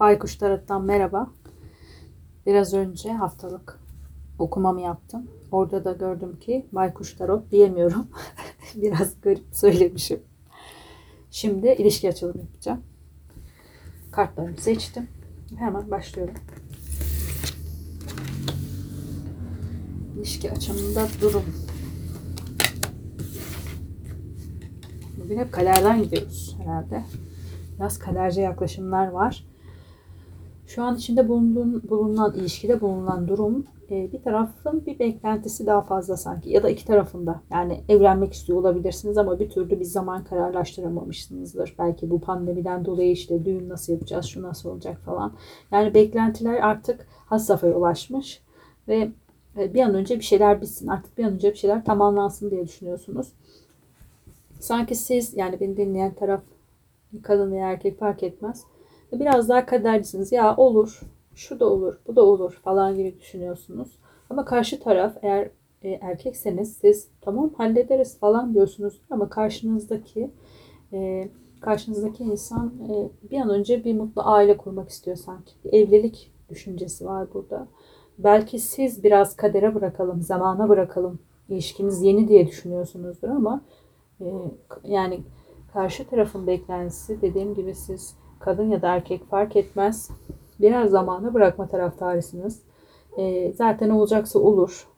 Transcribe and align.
Baykuş 0.00 0.36
Tarot'tan 0.36 0.82
merhaba. 0.82 1.30
Biraz 2.46 2.74
önce 2.74 3.12
haftalık 3.12 3.80
okumamı 4.38 4.80
yaptım. 4.80 5.30
Orada 5.52 5.84
da 5.84 5.92
gördüm 5.92 6.38
ki 6.40 6.66
Baykuş 6.72 7.14
Tarot 7.14 7.50
diyemiyorum. 7.50 8.08
Biraz 8.74 9.20
garip 9.20 9.44
söylemişim. 9.52 10.20
Şimdi 11.30 11.68
ilişki 11.68 12.08
açılımı 12.08 12.40
yapacağım. 12.40 12.82
Kartlarımı 14.10 14.56
seçtim. 14.56 15.08
Hemen 15.56 15.90
başlıyorum. 15.90 16.34
İlişki 20.16 20.52
açımında 20.52 21.06
durum. 21.20 21.44
Bugün 25.24 25.38
hep 25.38 25.52
kaderden 25.52 26.02
gidiyoruz 26.02 26.56
herhalde. 26.58 27.04
Biraz 27.78 27.98
kaderce 27.98 28.40
yaklaşımlar 28.40 29.08
var. 29.08 29.47
Şu 30.78 30.84
an 30.84 30.96
içinde 30.96 31.28
bulunduğun, 31.28 31.82
bulunan 31.88 32.34
ilişkide 32.34 32.80
bulunan 32.80 33.28
durum 33.28 33.66
e, 33.90 34.12
bir 34.12 34.22
tarafın 34.22 34.86
bir 34.86 34.98
beklentisi 34.98 35.66
daha 35.66 35.82
fazla 35.82 36.16
sanki 36.16 36.50
ya 36.50 36.62
da 36.62 36.70
iki 36.70 36.86
tarafında. 36.86 37.40
Yani 37.50 37.80
evlenmek 37.88 38.32
istiyor 38.32 38.58
olabilirsiniz 38.58 39.18
ama 39.18 39.40
bir 39.40 39.50
türlü 39.50 39.80
bir 39.80 39.84
zaman 39.84 40.24
kararlaştıramamışsınızdır. 40.24 41.74
Belki 41.78 42.10
bu 42.10 42.20
pandemiden 42.20 42.84
dolayı 42.84 43.10
işte 43.10 43.44
düğün 43.44 43.68
nasıl 43.68 43.92
yapacağız, 43.92 44.26
şu 44.26 44.42
nasıl 44.42 44.70
olacak 44.70 44.98
falan. 45.04 45.32
Yani 45.72 45.94
beklentiler 45.94 46.60
artık 46.60 47.06
has 47.26 47.46
safhaya 47.46 47.74
ulaşmış 47.74 48.42
ve 48.88 49.10
e, 49.58 49.74
bir 49.74 49.80
an 49.80 49.94
önce 49.94 50.16
bir 50.16 50.24
şeyler 50.24 50.60
bitsin, 50.60 50.88
artık 50.88 51.18
bir 51.18 51.24
an 51.24 51.32
önce 51.32 51.50
bir 51.50 51.58
şeyler 51.58 51.84
tamamlansın 51.84 52.50
diye 52.50 52.64
düşünüyorsunuz. 52.64 53.32
Sanki 54.60 54.94
siz 54.94 55.36
yani 55.36 55.60
beni 55.60 55.76
dinleyen 55.76 56.14
taraf 56.14 56.42
kadın 57.22 57.52
veya 57.52 57.70
erkek 57.70 57.98
fark 57.98 58.22
etmez. 58.22 58.64
Biraz 59.12 59.48
daha 59.48 59.66
kadercisiniz. 59.66 60.32
Ya 60.32 60.56
olur, 60.56 61.00
şu 61.34 61.60
da 61.60 61.66
olur, 61.66 61.98
bu 62.06 62.16
da 62.16 62.24
olur 62.24 62.60
falan 62.64 62.96
gibi 62.96 63.16
düşünüyorsunuz. 63.20 63.88
Ama 64.30 64.44
karşı 64.44 64.80
taraf 64.80 65.16
eğer 65.22 65.50
e, 65.82 65.90
erkekseniz 65.90 66.76
siz 66.76 67.08
tamam 67.20 67.50
hallederiz 67.56 68.18
falan 68.18 68.54
diyorsunuz. 68.54 69.00
Ama 69.10 69.28
karşınızdaki 69.28 70.30
e, 70.92 71.28
karşınızdaki 71.60 72.24
insan 72.24 72.72
e, 72.90 73.10
bir 73.30 73.40
an 73.40 73.50
önce 73.50 73.84
bir 73.84 73.94
mutlu 73.94 74.22
aile 74.24 74.56
kurmak 74.56 74.88
istiyor 74.88 75.16
sanki. 75.16 75.52
Bir 75.64 75.72
evlilik 75.72 76.32
düşüncesi 76.50 77.06
var 77.06 77.26
burada. 77.34 77.68
Belki 78.18 78.58
siz 78.58 79.04
biraz 79.04 79.36
kadere 79.36 79.74
bırakalım, 79.74 80.22
zamana 80.22 80.68
bırakalım. 80.68 81.18
İlişkimiz 81.48 82.02
yeni 82.02 82.28
diye 82.28 82.46
düşünüyorsunuzdur 82.46 83.28
ama 83.28 83.60
e, 84.20 84.26
yani 84.84 85.20
karşı 85.72 86.06
tarafın 86.06 86.46
beklentisi 86.46 87.22
dediğim 87.22 87.54
gibi 87.54 87.74
siz 87.74 88.14
kadın 88.38 88.70
ya 88.70 88.82
da 88.82 88.88
erkek 88.94 89.30
fark 89.30 89.56
etmez. 89.56 90.10
Biraz 90.60 90.90
zamanı 90.90 91.34
bırakma 91.34 91.68
taraftarısınız. 91.68 92.62
E, 93.18 93.52
zaten 93.52 93.90
olacaksa 93.90 94.38
olur 94.38 94.88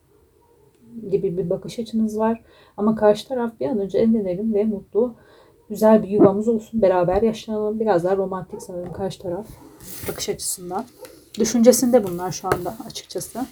gibi 1.11 1.37
bir 1.37 1.51
bakış 1.51 1.79
açınız 1.79 2.19
var. 2.19 2.43
Ama 2.77 2.95
karşı 2.95 3.29
taraf 3.29 3.61
bir 3.61 3.67
an 3.67 3.79
önce 3.79 3.99
evlenelim 3.99 4.55
ve 4.55 4.65
mutlu, 4.65 5.15
güzel 5.69 6.03
bir 6.03 6.09
yuvamız 6.09 6.49
olsun. 6.49 6.83
Beraber 6.83 7.23
yaşayalım. 7.23 7.81
Biraz 7.81 8.05
daha 8.05 8.17
romantik 8.17 8.63
sanırım 8.63 8.93
karşı 8.93 9.23
taraf 9.23 9.47
bakış 10.09 10.29
açısından. 10.29 10.85
Düşüncesinde 11.39 12.05
bunlar 12.05 12.31
şu 12.31 12.49
anda 12.49 12.77
açıkçası. 12.87 13.47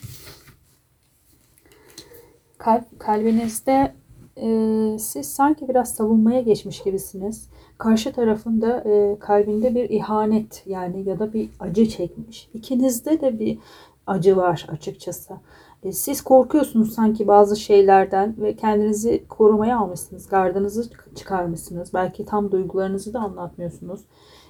Kalp, 2.58 3.00
kalbinizde 3.00 3.94
e, 4.42 4.98
siz 4.98 5.28
sanki 5.28 5.68
biraz 5.68 5.94
savunmaya 5.94 6.40
geçmiş 6.40 6.82
gibisiniz. 6.82 7.48
Karşı 7.78 8.12
tarafında 8.12 8.84
e, 8.86 9.16
kalbinde 9.18 9.74
bir 9.74 9.90
ihanet 9.90 10.62
yani 10.66 11.08
ya 11.08 11.18
da 11.18 11.32
bir 11.32 11.50
acı 11.60 11.88
çekmiş. 11.88 12.48
İkinizde 12.54 13.20
de 13.20 13.38
bir 13.38 13.58
acı 14.06 14.36
var 14.36 14.66
açıkçası. 14.68 15.34
E, 15.82 15.92
siz 15.92 16.20
korkuyorsunuz 16.20 16.94
sanki 16.94 17.28
bazı 17.28 17.56
şeylerden 17.56 18.34
ve 18.38 18.56
kendinizi 18.56 19.24
korumaya 19.28 19.78
almışsınız. 19.78 20.28
Gardınızı 20.28 20.90
çıkarmışsınız. 21.14 21.94
Belki 21.94 22.24
tam 22.24 22.52
duygularınızı 22.52 23.14
da 23.14 23.20
anlatmıyorsunuz. 23.20 24.00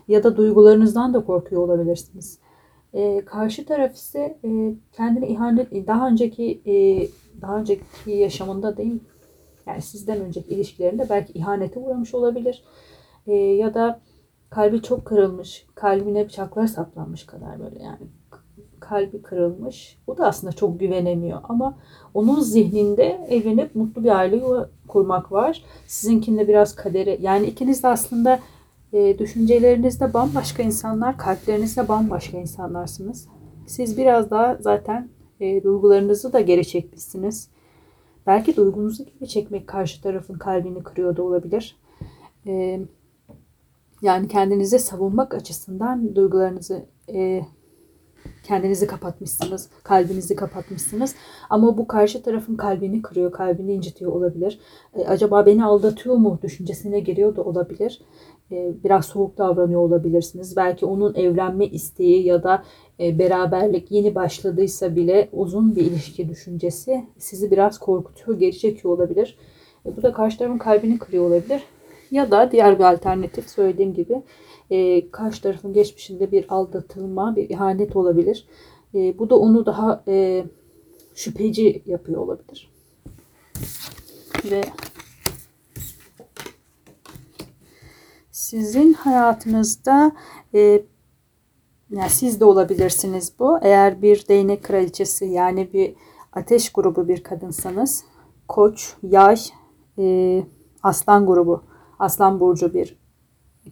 Ya 0.09 0.23
da 0.23 0.37
duygularınızdan 0.37 1.15
da 1.15 1.25
korkuyor 1.25 1.63
olabilirsiniz. 1.63 2.39
E, 2.93 3.25
karşı 3.25 3.67
taraf 3.67 3.95
ise 3.95 4.39
e, 4.45 4.75
kendine 4.93 5.29
ihanet 5.29 5.87
daha 5.87 6.09
önceki 6.09 6.61
e, 6.67 6.75
daha 7.41 7.57
önceki 7.57 8.11
yaşamında 8.11 8.77
değil 8.77 9.01
yani 9.69 9.83
sizden 9.83 10.21
önceki 10.21 10.55
ilişkilerinde 10.55 11.07
belki 11.11 11.33
ihanete 11.33 11.81
uğramış 11.81 12.15
olabilir. 12.15 12.65
E, 13.27 13.35
ya 13.35 13.75
da 13.75 14.01
kalbi 14.51 14.83
çok 14.83 15.05
kırılmış, 15.05 15.67
kalbine 15.75 16.25
bıçaklar 16.25 16.67
saplanmış 16.67 17.27
kadar 17.27 17.61
böyle 17.61 17.83
yani 17.83 17.99
kalbi 18.81 19.23
kırılmış. 19.23 19.99
O 20.07 20.19
da 20.19 20.27
aslında 20.27 20.53
çok 20.53 20.81
güvenemiyor 20.81 21.41
ama 21.49 21.79
onun 22.15 22.41
zihninde 22.41 23.27
evlenip 23.29 23.75
mutlu 23.75 24.05
bir 24.05 24.19
aile 24.19 24.43
kurmak 24.89 25.33
var. 25.33 25.65
Sizinkinde 25.87 26.49
biraz 26.49 26.75
kaderi 26.75 27.19
yani 27.21 27.47
ikiniz 27.47 27.83
de 27.83 27.89
aslında 27.89 28.39
e, 28.93 29.19
düşüncelerinizde 29.19 30.15
bambaşka 30.15 30.63
insanlar, 30.63 31.19
kalplerinizde 31.19 31.89
bambaşka 31.89 32.39
insanlarsınız. 32.39 33.29
Siz 33.67 33.99
biraz 33.99 34.31
daha 34.31 34.57
zaten 34.61 35.09
e, 35.41 35.63
duygularınızı 35.63 36.33
da 36.33 36.41
geri 36.41 36.67
çekmişsiniz. 36.67 37.51
Belki 38.29 38.57
duygunuzu 38.57 39.05
geri 39.05 39.29
çekmek 39.29 39.67
karşı 39.67 40.03
tarafın 40.03 40.35
kalbini 40.35 40.83
kırıyor 40.83 41.17
da 41.17 41.23
olabilir. 41.23 41.77
E, 42.47 42.81
yani 44.03 44.29
kendinize 44.29 44.79
savunmak 44.79 45.35
açısından 45.35 46.15
duygularınızı 46.15 46.87
e, 47.15 47.43
kendinizi 48.43 48.87
kapatmışsınız, 48.87 49.71
kalbinizi 49.83 50.37
kapatmışsınız. 50.37 51.15
Ama 51.51 51.79
bu 51.79 51.87
karşı 51.87 52.23
tarafın 52.23 52.57
kalbini 52.57 53.03
kırıyor, 53.03 53.33
kalbini 53.33 53.73
incitiyor 53.73 54.13
olabilir. 54.13 54.61
E, 54.95 55.05
acaba 55.05 55.47
beni 55.47 55.65
aldatıyor 55.65 56.17
mu 56.17 56.39
düşüncesine 56.43 57.01
geliyor 57.01 57.37
da 57.37 57.43
olabilir. 57.43 58.03
E, 58.53 58.73
biraz 58.85 59.07
soğuk 59.07 59.39
davranıyor 59.39 59.81
olabilirsiniz. 59.81 60.57
Belki 60.57 60.87
onun 60.87 61.15
evlenme 61.15 61.67
isteği 61.67 62.27
ya 62.27 62.43
da 62.43 62.65
e, 63.01 63.19
beraberlik 63.19 63.91
yeni 63.91 64.15
başladıysa 64.15 64.97
bile 64.97 65.29
uzun 65.33 65.77
bir 65.77 65.81
ilişki 65.81 66.29
düşüncesi 66.29 67.05
sizi 67.19 67.51
biraz 67.51 67.79
korkutuyor, 67.79 68.39
geri 68.39 68.59
çekiyor 68.59 68.95
olabilir. 68.95 69.39
E, 69.87 69.97
bu 69.97 70.03
da 70.03 70.13
karşı 70.13 70.39
tarafın 70.39 70.59
kalbini 70.59 70.99
kırıyor 70.99 71.25
olabilir. 71.25 71.63
Ya 72.11 72.31
da 72.31 72.53
diğer 72.53 72.79
bir 72.79 72.85
alternatif 72.85 73.51
söylediğim 73.51 73.95
gibi 73.95 74.23
karşı 75.13 75.43
tarafın 75.43 75.73
geçmişinde 75.73 76.33
bir 76.33 76.47
aldatılma, 76.49 77.37
bir 77.37 77.51
ihanet 77.51 77.97
olabilir. 77.97 78.47
Bu 78.95 79.31
da 79.31 79.39
onu 79.39 79.67
daha 79.67 80.05
şüpheci 81.15 81.83
yapıyor 81.87 82.21
olabilir. 82.21 82.71
Ve 84.51 84.61
sizin 88.49 88.93
hayatınızda 88.93 90.13
e, 90.55 90.83
yani 91.91 92.11
siz 92.11 92.41
de 92.41 92.45
olabilirsiniz 92.45 93.33
bu. 93.39 93.59
Eğer 93.63 94.03
bir 94.03 94.29
değnek 94.29 94.65
kraliçesi 94.65 95.25
yani 95.25 95.73
bir 95.73 95.95
ateş 96.33 96.73
grubu 96.73 97.09
bir 97.09 97.23
kadınsanız 97.23 98.05
koç, 98.49 98.95
yay, 99.03 99.39
e, 99.99 100.43
aslan 100.83 101.27
grubu, 101.27 101.63
aslan 101.99 102.41
burcu 102.41 102.75
bir 102.75 102.99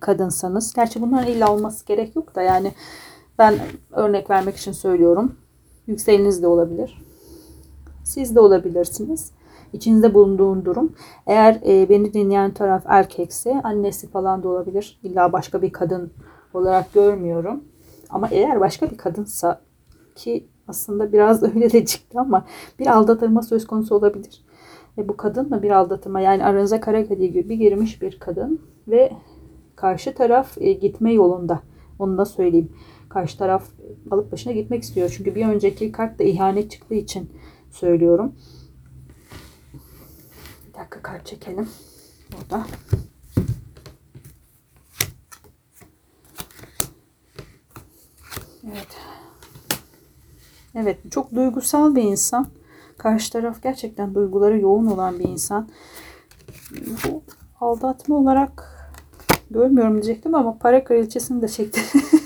kadınsanız. 0.01 0.73
Gerçi 0.73 1.03
bunların 1.03 1.33
illa 1.33 1.53
olması 1.53 1.87
gerek 1.87 2.17
yok 2.17 2.35
da 2.35 2.43
yani 2.43 2.73
ben 3.39 3.59
örnek 3.93 4.31
vermek 4.31 4.57
için 4.57 4.73
söylüyorum. 4.73 5.37
Yükseliniz 5.87 6.43
de 6.43 6.47
olabilir. 6.47 7.03
Siz 8.06 8.37
de 8.37 8.41
olabilirsiniz. 8.41 9.33
İçinizde 9.72 10.15
bulunduğun 10.15 10.65
durum. 10.65 10.93
Eğer 11.27 11.61
e, 11.67 11.89
beni 11.89 12.12
dinleyen 12.12 12.55
taraf 12.55 12.83
erkekse 12.87 13.61
annesi 13.62 14.11
falan 14.11 14.43
da 14.43 14.49
olabilir. 14.49 15.00
İlla 15.03 15.33
başka 15.33 15.62
bir 15.62 15.72
kadın 15.72 16.12
olarak 16.55 16.93
görmüyorum. 16.93 17.65
Ama 18.10 18.28
eğer 18.31 18.60
başka 18.60 18.91
bir 18.91 18.97
kadınsa 18.97 19.60
ki 20.15 20.47
aslında 20.69 21.13
biraz 21.13 21.42
öyle 21.42 21.72
de 21.72 21.84
çıktı 21.84 22.21
ama 22.21 22.45
bir 22.78 22.86
aldatılma 22.86 23.42
söz 23.42 23.66
konusu 23.66 23.95
olabilir. 23.95 24.45
Ve 24.98 25.09
bu 25.09 25.16
kadın 25.16 25.51
da 25.51 25.63
bir 25.63 25.71
aldatılma 25.71 26.21
yani 26.21 26.45
aranıza 26.45 26.81
kara 26.81 27.07
kedi 27.07 27.33
gibi 27.33 27.59
girmiş 27.59 28.03
bir 28.03 28.19
kadın 28.19 28.60
ve 28.89 29.13
karşı 29.77 30.15
taraf 30.15 30.59
e, 30.60 30.72
gitme 30.72 31.13
yolunda. 31.13 31.60
Onu 31.98 32.19
da 32.19 32.25
söyleyeyim. 32.25 32.72
Karşı 33.09 33.39
taraf 33.39 33.65
alıp 34.10 34.33
başına 34.33 34.53
gitmek 34.53 34.83
istiyor. 34.83 35.15
Çünkü 35.16 35.34
bir 35.34 35.47
önceki 35.47 35.92
kart 35.92 36.19
da 36.19 36.25
ihanet 36.25 36.71
çıktığı 36.71 36.95
için 36.95 37.31
söylüyorum. 37.71 38.34
Bir 40.68 40.74
dakika 40.74 41.03
kart 41.03 41.27
çekelim. 41.27 41.68
Burada. 42.33 42.66
Evet. 48.66 48.97
Evet, 50.74 50.98
çok 51.10 51.34
duygusal 51.34 51.95
bir 51.95 52.03
insan. 52.03 52.47
Karşı 52.98 53.33
taraf 53.33 53.63
gerçekten 53.63 54.15
duyguları 54.15 54.60
yoğun 54.60 54.86
olan 54.86 55.19
bir 55.19 55.28
insan. 55.28 55.69
Bu 57.04 57.22
aldatma 57.60 58.16
olarak 58.16 58.77
görmüyorum 59.51 59.95
diyecektim 59.95 60.34
ama 60.34 60.59
para 60.59 60.84
kraliçesini 60.84 61.42
de 61.42 61.48
çekti. 61.48 61.80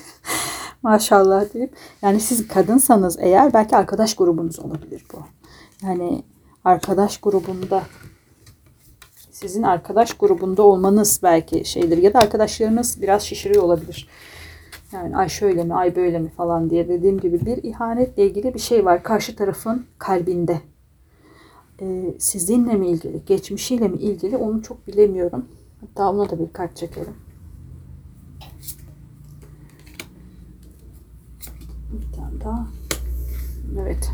Maşallah 0.82 1.54
deyip. 1.54 1.72
Yani 2.02 2.20
siz 2.20 2.48
kadınsanız 2.48 3.16
eğer 3.20 3.52
belki 3.52 3.76
arkadaş 3.76 4.14
grubunuz 4.14 4.58
olabilir 4.58 5.04
bu. 5.12 5.18
Yani 5.86 6.22
arkadaş 6.64 7.18
grubunda 7.18 7.82
sizin 9.30 9.62
arkadaş 9.62 10.12
grubunda 10.12 10.62
olmanız 10.62 11.20
belki 11.22 11.64
şeydir 11.64 11.98
ya 11.98 12.14
da 12.14 12.18
arkadaşlarınız 12.18 13.02
biraz 13.02 13.22
şişiriyor 13.22 13.62
olabilir. 13.62 14.08
Yani 14.92 15.16
ay 15.16 15.28
şöyle 15.28 15.64
mi 15.64 15.74
ay 15.74 15.96
böyle 15.96 16.18
mi 16.18 16.28
falan 16.28 16.70
diye 16.70 16.88
dediğim 16.88 17.20
gibi 17.20 17.46
bir 17.46 17.62
ihanetle 17.62 18.26
ilgili 18.26 18.54
bir 18.54 18.58
şey 18.58 18.84
var 18.84 19.02
karşı 19.02 19.36
tarafın 19.36 19.86
kalbinde. 19.98 20.60
Ee, 21.80 22.14
sizinle 22.18 22.74
mi 22.74 22.88
ilgili, 22.88 23.24
geçmişiyle 23.26 23.88
mi 23.88 23.98
ilgili 23.98 24.36
onu 24.36 24.62
çok 24.62 24.86
bilemiyorum. 24.86 25.48
Hatta 25.80 26.10
ona 26.10 26.30
da 26.30 26.38
bir 26.38 26.52
kart 26.52 26.76
çekelim. 26.76 27.14
Bir 31.92 32.16
tane 32.16 32.40
daha. 32.44 32.66
Evet. 33.82 34.10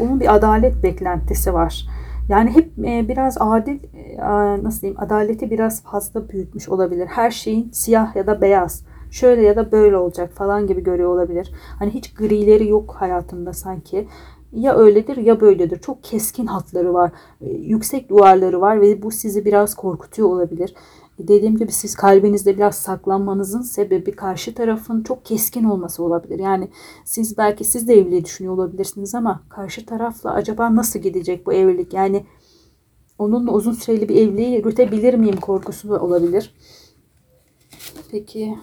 Onun 0.00 0.20
bir 0.20 0.34
adalet 0.34 0.82
beklentisi 0.82 1.54
var. 1.54 1.86
Yani 2.28 2.50
hep 2.50 2.78
e, 2.78 3.08
biraz 3.08 3.36
adil, 3.40 3.78
e, 3.94 4.64
nasıl 4.64 4.80
diyeyim, 4.80 5.00
adaleti 5.00 5.50
biraz 5.50 5.82
fazla 5.82 6.28
büyütmüş 6.28 6.68
olabilir. 6.68 7.06
Her 7.06 7.30
şeyin 7.30 7.70
siyah 7.72 8.16
ya 8.16 8.26
da 8.26 8.40
beyaz, 8.40 8.84
şöyle 9.10 9.42
ya 9.42 9.56
da 9.56 9.72
böyle 9.72 9.96
olacak 9.96 10.32
falan 10.32 10.66
gibi 10.66 10.82
görüyor 10.82 11.14
olabilir. 11.14 11.52
Hani 11.78 11.90
hiç 11.90 12.14
grileri 12.14 12.68
yok 12.68 12.94
hayatında 12.98 13.52
sanki. 13.52 14.08
Ya 14.52 14.74
öyledir 14.74 15.16
ya 15.16 15.40
böyledir. 15.40 15.78
Çok 15.78 16.04
keskin 16.04 16.46
hatları 16.46 16.94
var. 16.94 17.12
E, 17.40 17.50
yüksek 17.50 18.08
duvarları 18.08 18.60
var 18.60 18.80
ve 18.80 19.02
bu 19.02 19.10
sizi 19.10 19.44
biraz 19.44 19.74
korkutuyor 19.74 20.28
olabilir. 20.28 20.74
Dediğim 21.18 21.56
gibi 21.56 21.72
siz 21.72 21.94
kalbinizde 21.94 22.56
biraz 22.56 22.76
saklanmanızın 22.76 23.62
sebebi 23.62 24.12
karşı 24.12 24.54
tarafın 24.54 25.02
çok 25.02 25.24
keskin 25.24 25.64
olması 25.64 26.04
olabilir. 26.04 26.38
Yani 26.38 26.68
siz 27.04 27.38
belki 27.38 27.64
siz 27.64 27.88
de 27.88 27.94
evliliği 27.94 28.24
düşünüyor 28.24 28.54
olabilirsiniz 28.54 29.14
ama 29.14 29.42
karşı 29.48 29.86
tarafla 29.86 30.32
acaba 30.34 30.76
nasıl 30.76 30.98
gidecek 30.98 31.46
bu 31.46 31.52
evlilik? 31.52 31.94
Yani 31.94 32.26
onunla 33.18 33.52
uzun 33.52 33.72
süreli 33.72 34.08
bir 34.08 34.16
evliliği 34.16 34.56
yürütebilir 34.56 35.14
miyim 35.14 35.36
korkusu 35.36 35.90
da 35.90 36.00
olabilir. 36.00 36.54
Peki 38.10 38.58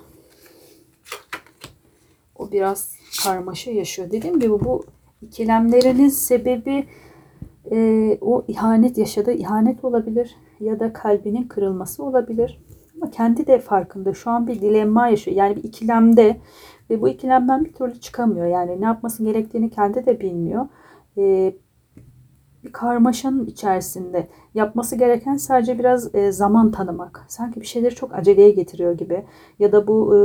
o 2.35 2.51
biraz 2.51 2.95
karmaşa 3.23 3.71
yaşıyor. 3.71 4.11
Dediğim 4.11 4.39
gibi 4.39 4.51
bu 4.51 4.83
ikilemlerinin 5.21 6.09
sebebi 6.09 6.87
e, 7.71 8.17
o 8.21 8.45
ihanet 8.47 8.97
yaşadığı 8.97 9.31
ihanet 9.31 9.83
olabilir 9.83 10.35
ya 10.59 10.79
da 10.79 10.93
kalbinin 10.93 11.47
kırılması 11.47 12.03
olabilir. 12.03 12.61
Ama 12.95 13.11
kendi 13.11 13.47
de 13.47 13.59
farkında. 13.59 14.13
Şu 14.13 14.29
an 14.29 14.47
bir 14.47 14.61
dilemma 14.61 15.07
yaşıyor. 15.07 15.37
Yani 15.37 15.55
bir 15.55 15.63
ikilemde 15.63 16.37
ve 16.89 17.01
bu 17.01 17.09
ikilemden 17.09 17.65
bir 17.65 17.73
türlü 17.73 17.99
çıkamıyor. 17.99 18.47
Yani 18.47 18.81
ne 18.81 18.85
yapması 18.85 19.23
gerektiğini 19.23 19.69
kendi 19.69 20.05
de 20.05 20.19
bilmiyor. 20.19 20.67
E, 21.17 21.53
bir 22.63 22.71
karmaşanın 22.71 23.45
içerisinde 23.45 24.27
yapması 24.53 24.95
gereken 24.95 25.37
sadece 25.37 25.79
biraz 25.79 26.15
e, 26.15 26.31
zaman 26.31 26.71
tanımak. 26.71 27.25
Sanki 27.27 27.61
bir 27.61 27.65
şeyleri 27.65 27.95
çok 27.95 28.15
aceleye 28.15 28.51
getiriyor 28.51 28.97
gibi. 28.97 29.25
Ya 29.59 29.71
da 29.71 29.87
bu 29.87 30.15
e, 30.15 30.19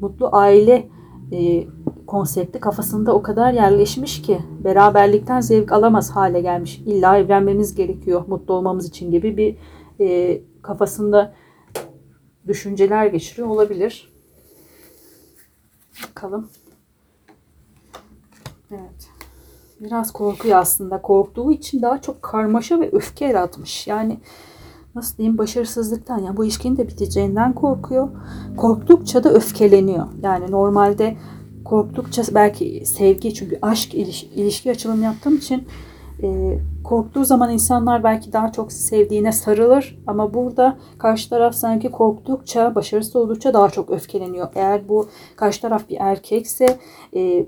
mutlu 0.00 0.28
aile 0.32 0.88
e, 1.32 1.66
konsepti 2.06 2.60
kafasında 2.60 3.14
o 3.14 3.22
kadar 3.22 3.52
yerleşmiş 3.52 4.22
ki 4.22 4.40
beraberlikten 4.64 5.40
zevk 5.40 5.72
alamaz 5.72 6.10
hale 6.10 6.40
gelmiş. 6.40 6.78
İlla 6.86 7.18
evlenmemiz 7.18 7.74
gerekiyor 7.74 8.24
mutlu 8.26 8.54
olmamız 8.54 8.88
için 8.88 9.10
gibi 9.10 9.36
bir 9.36 9.56
e, 10.00 10.40
kafasında 10.62 11.34
düşünceler 12.46 13.06
geçiriyor 13.06 13.48
olabilir. 13.48 14.12
Bakalım. 16.08 16.48
Evet. 18.70 19.10
Biraz 19.80 20.12
korkuyor 20.12 20.58
aslında. 20.58 21.02
Korktuğu 21.02 21.52
için 21.52 21.82
daha 21.82 22.00
çok 22.00 22.22
karmaşa 22.22 22.80
ve 22.80 22.90
öfke 22.92 23.24
yaratmış. 23.24 23.86
Yani 23.86 24.18
nasıl 24.94 25.16
diyeyim 25.16 25.38
başarısızlıktan 25.38 26.18
yani 26.18 26.36
bu 26.36 26.44
ilişkinin 26.44 26.76
de 26.76 26.88
biteceğinden 26.88 27.52
korkuyor. 27.52 28.08
Korktukça 28.56 29.24
da 29.24 29.32
öfkeleniyor. 29.32 30.06
Yani 30.22 30.50
normalde 30.50 31.16
korktukça 31.64 32.22
belki 32.34 32.82
sevgi 32.86 33.34
çünkü 33.34 33.58
aşk 33.62 33.94
ilişki, 33.94 34.26
ilişki 34.26 34.70
açılımı 34.70 35.04
yaptığım 35.04 35.36
için 35.36 35.64
e, 36.22 36.58
korktuğu 36.84 37.24
zaman 37.24 37.50
insanlar 37.50 38.04
belki 38.04 38.32
daha 38.32 38.52
çok 38.52 38.72
sevdiğine 38.72 39.32
sarılır 39.32 39.98
ama 40.06 40.34
burada 40.34 40.78
karşı 40.98 41.30
taraf 41.30 41.54
sanki 41.54 41.90
korktukça 41.90 42.74
başarısız 42.74 43.16
oldukça 43.16 43.54
daha 43.54 43.70
çok 43.70 43.90
öfkeleniyor. 43.90 44.48
Eğer 44.54 44.88
bu 44.88 45.08
karşı 45.36 45.60
taraf 45.60 45.88
bir 45.88 45.96
erkekse 46.00 46.78
e, 47.16 47.46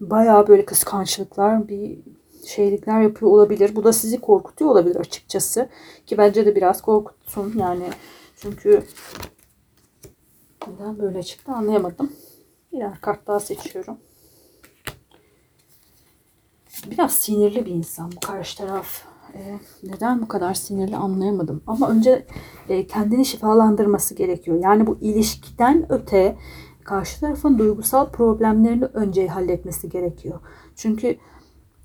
bayağı 0.00 0.48
böyle 0.48 0.64
kıskançlıklar 0.64 1.68
bir 1.68 1.98
şeylikler 2.46 3.00
yapıyor 3.00 3.30
olabilir. 3.30 3.76
Bu 3.76 3.84
da 3.84 3.92
sizi 3.92 4.20
korkutuyor 4.20 4.70
olabilir 4.70 4.96
açıkçası. 4.96 5.68
Ki 6.06 6.18
bence 6.18 6.46
de 6.46 6.56
biraz 6.56 6.82
korkutsun 6.82 7.58
yani. 7.58 7.84
Çünkü 8.36 8.82
neden 10.66 10.98
böyle 10.98 11.22
çıktı 11.22 11.52
anlayamadım. 11.52 12.12
Birer 12.72 13.00
kart 13.00 13.26
daha 13.26 13.40
seçiyorum. 13.40 13.98
Biraz 16.90 17.12
sinirli 17.12 17.66
bir 17.66 17.70
insan 17.70 18.12
bu 18.12 18.20
karşı 18.20 18.58
taraf. 18.58 19.02
Ee, 19.34 19.58
neden 19.82 20.22
bu 20.22 20.28
kadar 20.28 20.54
sinirli 20.54 20.96
anlayamadım. 20.96 21.62
Ama 21.66 21.90
önce 21.90 22.26
e, 22.68 22.86
kendini 22.86 23.24
şifalandırması 23.24 24.14
gerekiyor. 24.14 24.58
Yani 24.62 24.86
bu 24.86 24.98
ilişkiden 25.00 25.92
öte 25.92 26.36
karşı 26.84 27.20
tarafın 27.20 27.58
duygusal 27.58 28.10
problemlerini 28.10 28.84
önce 28.84 29.28
halletmesi 29.28 29.88
gerekiyor. 29.88 30.40
Çünkü 30.76 31.16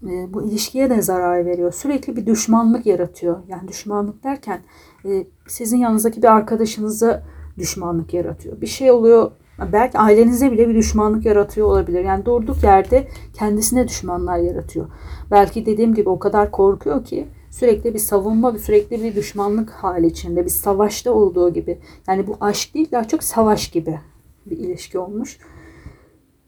e, 0.03 0.33
bu 0.33 0.43
ilişkiye 0.43 0.89
de 0.89 1.01
zarar 1.01 1.45
veriyor. 1.45 1.71
Sürekli 1.71 2.15
bir 2.15 2.25
düşmanlık 2.25 2.85
yaratıyor. 2.85 3.39
Yani 3.47 3.67
düşmanlık 3.67 4.23
derken 4.23 4.61
e, 5.05 5.25
sizin 5.47 5.77
yanınızdaki 5.77 6.21
bir 6.21 6.27
arkadaşınıza 6.27 7.23
düşmanlık 7.57 8.13
yaratıyor. 8.13 8.61
Bir 8.61 8.67
şey 8.67 8.91
oluyor 8.91 9.31
Belki 9.71 9.97
ailenize 9.97 10.51
bile 10.51 10.69
bir 10.69 10.75
düşmanlık 10.75 11.25
yaratıyor 11.25 11.67
olabilir. 11.67 12.03
Yani 12.03 12.25
durduk 12.25 12.63
yerde 12.63 13.07
kendisine 13.33 13.87
düşmanlar 13.87 14.37
yaratıyor. 14.37 14.87
Belki 15.31 15.65
dediğim 15.65 15.93
gibi 15.93 16.09
o 16.09 16.19
kadar 16.19 16.51
korkuyor 16.51 17.05
ki 17.05 17.27
sürekli 17.49 17.93
bir 17.93 17.99
savunma, 17.99 18.57
sürekli 18.57 19.03
bir 19.03 19.15
düşmanlık 19.15 19.69
hali 19.69 20.07
içinde, 20.07 20.45
bir 20.45 20.49
savaşta 20.49 21.11
olduğu 21.11 21.53
gibi. 21.53 21.79
Yani 22.07 22.27
bu 22.27 22.37
aşk 22.41 22.73
değil 22.73 22.91
daha 22.91 23.07
çok 23.07 23.23
savaş 23.23 23.71
gibi 23.71 23.99
bir 24.45 24.57
ilişki 24.57 24.99
olmuş. 24.99 25.37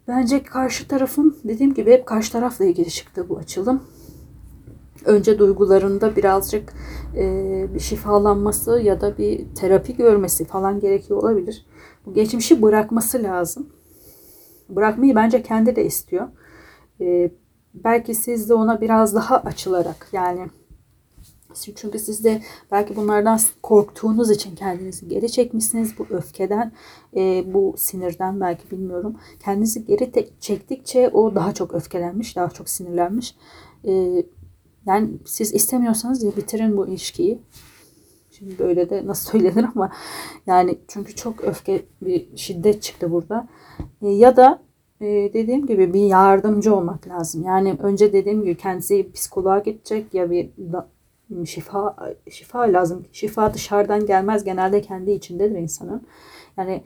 Bence 0.07 0.43
karşı 0.43 0.87
tarafın 0.87 1.37
dediğim 1.43 1.73
gibi 1.73 1.91
hep 1.91 2.05
karşı 2.05 2.31
tarafla 2.31 2.65
ilgili 2.65 2.89
çıktı 2.89 3.29
bu 3.29 3.37
açılım. 3.37 3.83
Önce 5.05 5.39
duygularında 5.39 6.15
birazcık 6.15 6.73
e, 7.15 7.25
bir 7.73 7.79
şifalanması 7.79 8.79
ya 8.79 9.01
da 9.01 9.17
bir 9.17 9.55
terapi 9.55 9.95
görmesi 9.95 10.45
falan 10.45 10.79
gerekiyor 10.79 11.19
olabilir. 11.23 11.65
Bu 12.05 12.13
geçmişi 12.13 12.61
bırakması 12.61 13.23
lazım. 13.23 13.69
Bırakmayı 14.69 15.15
bence 15.15 15.43
kendi 15.43 15.75
de 15.75 15.85
istiyor. 15.85 16.27
Ee, 17.01 17.31
belki 17.73 18.15
siz 18.15 18.49
de 18.49 18.53
ona 18.53 18.81
biraz 18.81 19.15
daha 19.15 19.37
açılarak 19.37 20.07
yani 20.11 20.47
çünkü 21.55 21.99
siz 21.99 22.23
de 22.23 22.41
belki 22.71 22.95
bunlardan 22.95 23.39
korktuğunuz 23.63 24.31
için 24.31 24.55
kendinizi 24.55 25.07
geri 25.07 25.31
çekmişsiniz. 25.31 25.97
Bu 25.99 26.05
öfkeden, 26.09 26.71
e, 27.15 27.53
bu 27.53 27.75
sinirden 27.77 28.41
belki 28.41 28.71
bilmiyorum. 28.71 29.17
Kendinizi 29.39 29.85
geri 29.85 30.11
çektikçe 30.39 31.09
o 31.09 31.35
daha 31.35 31.53
çok 31.53 31.73
öfkelenmiş, 31.73 32.35
daha 32.35 32.49
çok 32.49 32.69
sinirlenmiş. 32.69 33.35
E, 33.85 34.23
yani 34.85 35.09
siz 35.25 35.53
istemiyorsanız 35.53 36.23
ya 36.23 36.35
bitirin 36.37 36.77
bu 36.77 36.87
ilişkiyi. 36.87 37.41
Şimdi 38.31 38.59
böyle 38.59 38.89
de 38.89 39.07
nasıl 39.07 39.31
söylenir 39.39 39.65
ama 39.75 39.91
yani 40.47 40.79
çünkü 40.87 41.15
çok 41.15 41.43
öfke 41.43 41.85
bir 42.01 42.37
şiddet 42.37 42.81
çıktı 42.81 43.11
burada. 43.11 43.47
E, 44.01 44.09
ya 44.09 44.37
da 44.37 44.61
e, 45.01 45.05
dediğim 45.33 45.65
gibi 45.65 45.93
bir 45.93 46.05
yardımcı 46.05 46.75
olmak 46.75 47.07
lazım. 47.07 47.43
Yani 47.43 47.75
önce 47.79 48.13
dediğim 48.13 48.43
gibi 48.43 48.57
kendisi 48.57 49.11
psikoloğa 49.11 49.59
gidecek 49.59 50.13
ya 50.13 50.31
bir 50.31 50.49
şifa 51.45 51.95
şifa 52.31 52.59
lazım. 52.59 53.05
Şifa 53.11 53.53
dışarıdan 53.53 54.05
gelmez. 54.05 54.43
Genelde 54.43 54.81
kendi 54.81 55.11
içindedir 55.11 55.55
insanın. 55.55 56.07
Yani 56.57 56.83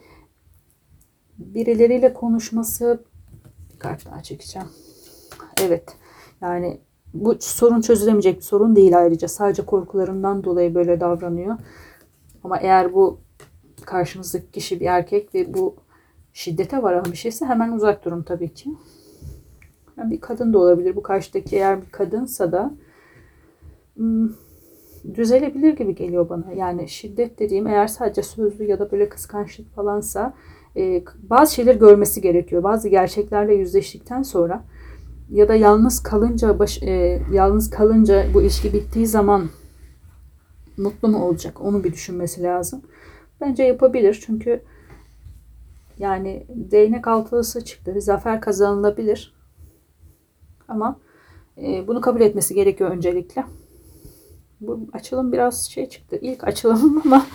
birileriyle 1.37 2.13
konuşması 2.13 3.03
bir 3.73 3.79
kart 3.79 4.05
daha 4.05 4.23
çekeceğim. 4.23 4.67
Evet. 5.61 5.95
Yani 6.41 6.79
bu 7.13 7.37
sorun 7.39 7.81
çözülemeyecek 7.81 8.37
bir 8.37 8.41
sorun 8.41 8.75
değil 8.75 8.97
ayrıca. 8.97 9.27
Sadece 9.27 9.65
korkularından 9.65 10.43
dolayı 10.43 10.75
böyle 10.75 10.99
davranıyor. 10.99 11.57
Ama 12.43 12.57
eğer 12.57 12.93
bu 12.93 13.19
karşınızdaki 13.85 14.51
kişi 14.51 14.79
bir 14.79 14.85
erkek 14.85 15.35
ve 15.35 15.53
bu 15.53 15.75
şiddete 16.33 16.83
varan 16.83 17.05
bir 17.05 17.17
şeyse 17.17 17.45
hemen 17.45 17.71
uzak 17.71 18.05
durun 18.05 18.23
tabii 18.23 18.53
ki. 18.53 18.69
Yani 19.97 20.11
bir 20.11 20.21
kadın 20.21 20.53
da 20.53 20.59
olabilir. 20.59 20.95
Bu 20.95 21.03
karşıdaki 21.03 21.55
eğer 21.55 21.81
bir 21.81 21.91
kadınsa 21.91 22.51
da 22.51 22.73
düzelebilir 25.13 25.77
gibi 25.77 25.95
geliyor 25.95 26.29
bana. 26.29 26.51
Yani 26.55 26.89
şiddet 26.89 27.39
dediğim 27.39 27.67
eğer 27.67 27.87
sadece 27.87 28.23
sözlü 28.23 28.63
ya 28.63 28.79
da 28.79 28.91
böyle 28.91 29.09
kıskançlık 29.09 29.75
falansa 29.75 30.33
e, 30.77 31.03
bazı 31.29 31.53
şeyler 31.53 31.75
görmesi 31.75 32.21
gerekiyor. 32.21 32.63
Bazı 32.63 32.89
gerçeklerle 32.89 33.53
yüzleştikten 33.55 34.23
sonra 34.23 34.63
ya 35.29 35.47
da 35.47 35.55
yalnız 35.55 36.03
kalınca 36.03 36.59
baş, 36.59 36.83
e, 36.83 37.21
yalnız 37.31 37.69
kalınca 37.69 38.25
bu 38.33 38.41
ilişki 38.41 38.73
bittiği 38.73 39.07
zaman 39.07 39.49
mutlu 40.77 41.07
mu 41.07 41.25
olacak? 41.25 41.61
Onu 41.61 41.83
bir 41.83 41.93
düşünmesi 41.93 42.43
lazım. 42.43 42.81
Bence 43.41 43.63
yapabilir 43.63 44.23
çünkü 44.25 44.61
yani 45.97 46.45
değnek 46.49 47.07
altılısı 47.07 47.65
çıktı. 47.65 48.01
Zafer 48.01 48.41
kazanılabilir. 48.41 49.33
Ama 50.67 50.99
e, 51.57 51.87
bunu 51.87 52.01
kabul 52.01 52.21
etmesi 52.21 52.53
gerekiyor 52.55 52.89
öncelikle. 52.89 53.43
Bu 54.61 54.79
açılım 54.93 55.31
biraz 55.31 55.69
şey 55.69 55.89
çıktı. 55.89 56.19
İlk 56.21 56.43
açılımım 56.43 57.01
ama 57.05 57.25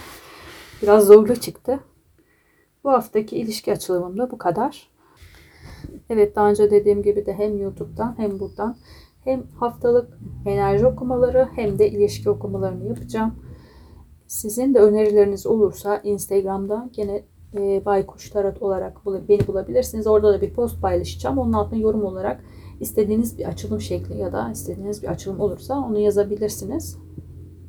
biraz 0.83 1.07
zorlu 1.07 1.37
çıktı. 1.37 1.81
Bu 2.85 2.91
haftaki 2.91 3.37
ilişki 3.37 3.73
açılımım 3.73 4.19
da 4.19 4.31
bu 4.31 4.39
kadar. 4.39 4.91
Evet 6.11 6.37
daha 6.37 6.51
önce 6.51 6.71
dediğim 6.71 7.03
gibi 7.03 7.27
de 7.27 7.33
hem 7.33 7.59
YouTube'dan 7.59 8.15
hem 8.17 8.41
buradan 8.41 8.77
hem 9.25 9.43
haftalık 9.61 10.19
enerji 10.47 10.87
okumaları 10.87 11.49
hem 11.55 11.79
de 11.79 11.91
ilişki 11.91 12.31
okumalarını 12.31 12.89
yapacağım. 12.89 13.35
Sizin 14.27 14.75
de 14.75 14.79
önerileriniz 14.79 15.47
olursa 15.47 15.97
Instagram'da 15.97 16.89
gene 16.93 17.23
e, 17.55 17.85
Baykuş 17.85 18.31
Tarot 18.31 18.63
olarak 18.63 19.07
beni 19.29 19.47
bulabilirsiniz. 19.47 20.07
Orada 20.07 20.33
da 20.33 20.41
bir 20.41 20.55
post 20.55 20.83
paylaşacağım. 20.83 21.39
Onun 21.39 21.53
altına 21.53 21.79
yorum 21.79 22.05
olarak 22.05 22.45
istediğiniz 22.83 23.39
bir 23.39 23.45
açılım 23.45 23.81
şekli 23.81 24.19
ya 24.19 24.33
da 24.33 24.51
istediğiniz 24.51 25.03
bir 25.03 25.09
açılım 25.09 25.41
olursa 25.41 25.79
onu 25.79 25.99
yazabilirsiniz. 25.99 26.99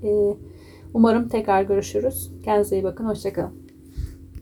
E, 0.03 0.37
umarım 0.93 1.27
tekrar 1.27 1.63
görüşürüz. 1.63 2.31
Kendinize 2.43 2.75
iyi 2.75 2.83
bakın. 2.83 3.05
Hoşçakalın. 3.05 3.62